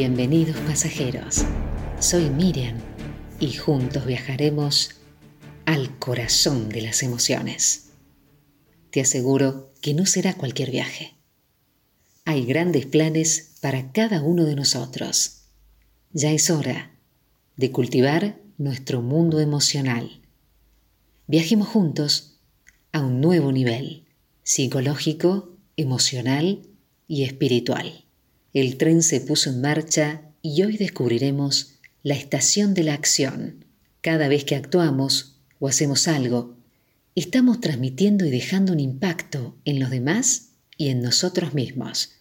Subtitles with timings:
[0.00, 1.44] Bienvenidos pasajeros,
[1.98, 2.76] soy Miriam
[3.40, 4.90] y juntos viajaremos
[5.66, 7.88] al corazón de las emociones.
[8.92, 11.16] Te aseguro que no será cualquier viaje.
[12.24, 15.48] Hay grandes planes para cada uno de nosotros.
[16.12, 16.92] Ya es hora
[17.56, 20.20] de cultivar nuestro mundo emocional.
[21.26, 22.38] Viajemos juntos
[22.92, 24.04] a un nuevo nivel
[24.44, 26.62] psicológico, emocional
[27.08, 28.07] y espiritual.
[28.54, 33.64] El tren se puso en marcha y hoy descubriremos la estación de la acción.
[34.00, 36.56] Cada vez que actuamos o hacemos algo,
[37.14, 42.12] estamos transmitiendo y dejando un impacto en los demás y en nosotros mismos.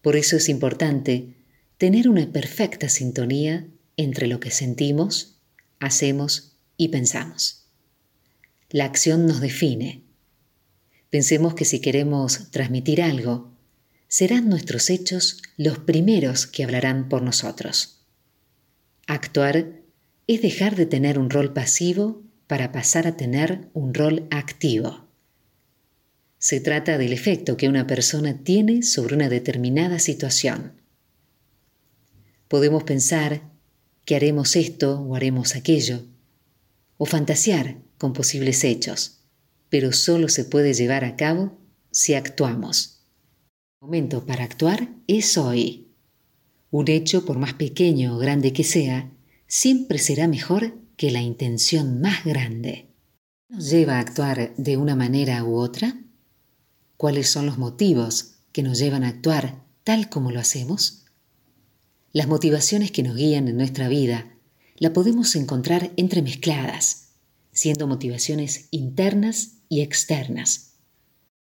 [0.00, 1.34] Por eso es importante
[1.76, 3.66] tener una perfecta sintonía
[3.96, 5.38] entre lo que sentimos,
[5.80, 7.66] hacemos y pensamos.
[8.70, 10.02] La acción nos define.
[11.10, 13.53] Pensemos que si queremos transmitir algo,
[14.16, 18.06] serán nuestros hechos los primeros que hablarán por nosotros.
[19.08, 19.72] Actuar
[20.28, 25.08] es dejar de tener un rol pasivo para pasar a tener un rol activo.
[26.38, 30.80] Se trata del efecto que una persona tiene sobre una determinada situación.
[32.46, 33.42] Podemos pensar
[34.04, 36.04] que haremos esto o haremos aquello,
[36.98, 39.24] o fantasear con posibles hechos,
[39.70, 41.58] pero solo se puede llevar a cabo
[41.90, 42.94] si actuamos.
[43.84, 45.88] Momento para actuar es hoy.
[46.70, 49.12] Un hecho, por más pequeño o grande que sea,
[49.46, 52.88] siempre será mejor que la intención más grande.
[53.50, 56.00] ¿Nos lleva a actuar de una manera u otra?
[56.96, 61.04] ¿Cuáles son los motivos que nos llevan a actuar tal como lo hacemos?
[62.10, 64.34] Las motivaciones que nos guían en nuestra vida
[64.78, 67.08] la podemos encontrar entremezcladas,
[67.52, 70.78] siendo motivaciones internas y externas.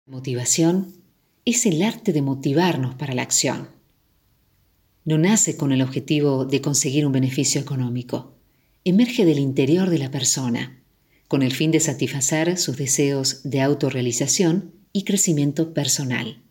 [0.06, 1.00] Motivación
[1.45, 3.69] es el arte de motivarnos para la acción.
[5.05, 8.34] No nace con el objetivo de conseguir un beneficio económico.
[8.84, 10.83] Emerge del interior de la persona,
[11.29, 16.43] con el fin de satisfacer sus deseos de autorrealización y crecimiento personal.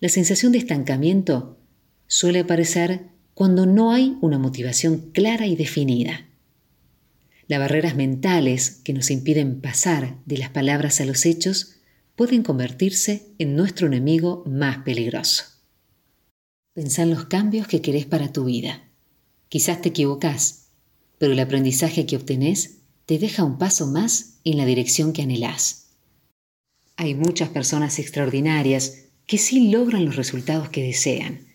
[0.00, 1.58] La sensación de estancamiento
[2.06, 6.26] suele aparecer cuando no hay una motivación clara y definida.
[7.48, 11.76] Las barreras mentales que nos impiden pasar de las palabras a los hechos
[12.16, 15.44] pueden convertirse en nuestro enemigo más peligroso.
[16.74, 18.88] Pensá en los cambios que querés para tu vida.
[19.48, 20.68] Quizás te equivocás,
[21.18, 25.90] pero el aprendizaje que obtenés te deja un paso más en la dirección que anhelás.
[26.96, 31.46] Hay muchas personas extraordinarias que sí logran los resultados que desean,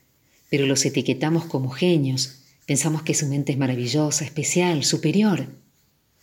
[0.50, 5.48] pero los etiquetamos como genios, pensamos que su mente es maravillosa, especial, superior,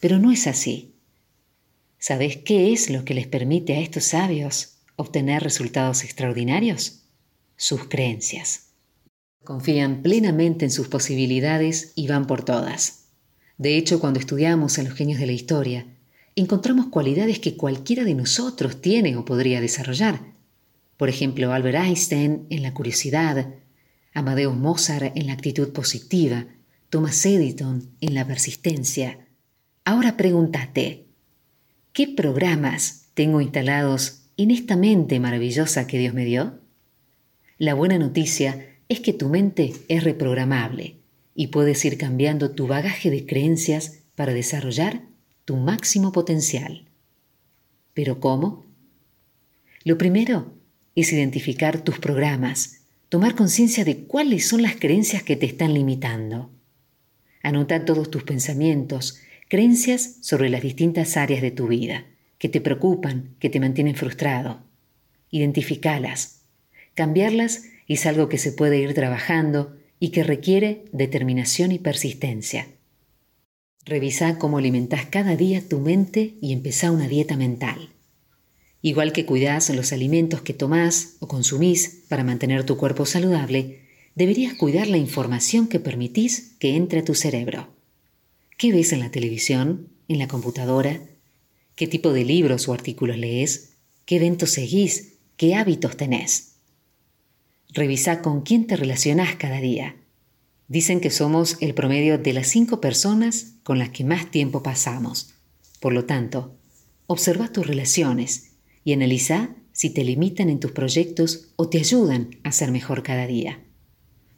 [0.00, 0.93] pero no es así.
[2.06, 7.04] ¿Sabes qué es lo que les permite a estos sabios obtener resultados extraordinarios?
[7.56, 8.74] Sus creencias.
[9.42, 13.06] Confían plenamente en sus posibilidades y van por todas.
[13.56, 15.86] De hecho, cuando estudiamos a los genios de la historia,
[16.36, 20.20] encontramos cualidades que cualquiera de nosotros tiene o podría desarrollar.
[20.98, 23.54] Por ejemplo, Albert Einstein en la curiosidad,
[24.12, 26.48] Amadeus Mozart en la actitud positiva,
[26.90, 29.26] Thomas Edison en la persistencia.
[29.86, 31.03] Ahora pregúntate,
[31.94, 36.58] ¿Qué programas tengo instalados en esta mente maravillosa que Dios me dio?
[37.56, 40.96] La buena noticia es que tu mente es reprogramable
[41.36, 45.02] y puedes ir cambiando tu bagaje de creencias para desarrollar
[45.44, 46.88] tu máximo potencial.
[47.92, 48.66] ¿Pero cómo?
[49.84, 50.52] Lo primero
[50.96, 56.50] es identificar tus programas, tomar conciencia de cuáles son las creencias que te están limitando.
[57.40, 59.20] Anota todos tus pensamientos,
[59.54, 62.06] creencias sobre las distintas áreas de tu vida
[62.38, 64.64] que te preocupan, que te mantienen frustrado.
[65.30, 66.40] Identificalas.
[66.94, 72.66] Cambiarlas es algo que se puede ir trabajando y que requiere determinación y persistencia.
[73.84, 77.90] Revisa cómo alimentas cada día tu mente y empezá una dieta mental.
[78.82, 83.82] Igual que cuidás los alimentos que tomás o consumís para mantener tu cuerpo saludable,
[84.16, 87.73] deberías cuidar la información que permitís que entre a tu cerebro.
[88.56, 89.88] ¿Qué ves en la televisión?
[90.06, 91.00] ¿En la computadora?
[91.74, 93.74] ¿Qué tipo de libros o artículos lees?
[94.06, 95.14] ¿Qué eventos seguís?
[95.36, 96.52] ¿Qué hábitos tenés?
[97.70, 99.96] Revisa con quién te relacionás cada día.
[100.68, 105.34] Dicen que somos el promedio de las cinco personas con las que más tiempo pasamos.
[105.80, 106.56] Por lo tanto,
[107.08, 108.52] observa tus relaciones
[108.84, 113.26] y analiza si te limitan en tus proyectos o te ayudan a ser mejor cada
[113.26, 113.64] día.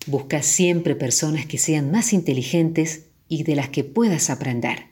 [0.07, 4.87] Busca siempre personas que sean más inteligentes y de las que puedas aprender.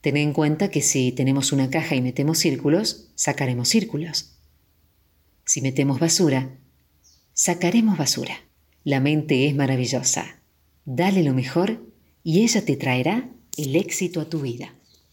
[0.00, 4.36] Ten en cuenta que si tenemos una caja y metemos círculos, sacaremos círculos.
[5.44, 6.56] Si metemos basura,
[7.32, 8.34] sacaremos basura.
[8.84, 10.40] La mente es maravillosa.
[10.84, 11.84] Dale lo mejor
[12.22, 14.74] y ella te traerá el éxito a tu vida.